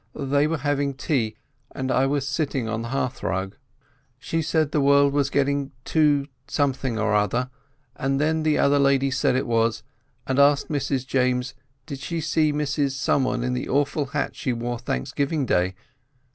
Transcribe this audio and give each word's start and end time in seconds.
They 0.15 0.47
were 0.47 0.57
having 0.57 0.95
tea, 0.95 1.35
and 1.75 1.91
I 1.91 2.07
was 2.07 2.27
sitting 2.27 2.67
on 2.67 2.81
the 2.81 2.87
hearthrug. 2.89 3.55
She 4.17 4.41
said 4.41 4.71
the 4.71 4.81
world 4.81 5.13
was 5.13 5.29
getting 5.29 5.73
too—something 5.85 6.97
or 6.97 7.13
another, 7.13 7.51
an' 7.97 8.17
then 8.17 8.41
the 8.41 8.57
other 8.57 8.79
lady 8.79 9.11
said 9.11 9.35
it 9.35 9.45
was, 9.45 9.83
and 10.25 10.39
asked 10.39 10.69
Mrs 10.69 11.05
James 11.05 11.53
did 11.85 11.99
she 11.99 12.19
see 12.19 12.51
Mrs 12.51 12.93
Someone 12.93 13.43
in 13.43 13.53
the 13.53 13.69
awful 13.69 14.07
hat 14.07 14.35
she 14.35 14.51
wore 14.53 14.79
Thanksgiving 14.79 15.45
Day. 15.45 15.75